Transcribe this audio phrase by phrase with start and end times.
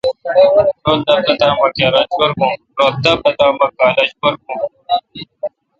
[0.85, 0.99] رل
[3.05, 4.61] دا پتا مہ کالج پر بھون